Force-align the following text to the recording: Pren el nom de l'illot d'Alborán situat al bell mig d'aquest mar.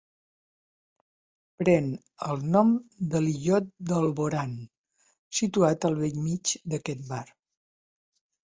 Pren 1.61 1.91
el 2.35 2.41
nom 2.55 2.71
de 3.13 3.21
l'illot 3.25 3.67
d'Alborán 3.91 4.57
situat 5.41 5.89
al 5.91 5.99
bell 6.03 6.19
mig 6.31 6.57
d'aquest 6.73 7.05
mar. 7.13 7.25